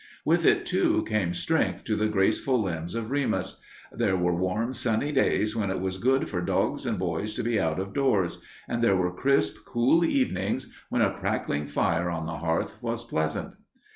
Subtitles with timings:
[0.25, 3.61] With it, too, came strength to the graceful limbs of Remus.
[3.91, 7.59] There were warm, sunny days, when it was good for dogs and boys to be
[7.59, 12.37] out of doors, and there were crisp, cool evenings, when a crackling fire on the
[12.39, 13.53] hearth was pleasant.